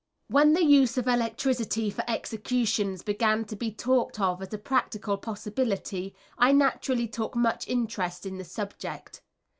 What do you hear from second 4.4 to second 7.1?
as a practical possibility, I naturally